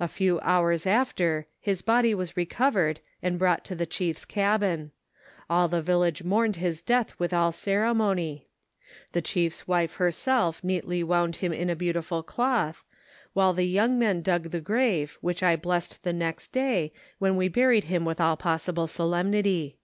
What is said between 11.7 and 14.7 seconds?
a beautiful cloth, while the young men dug the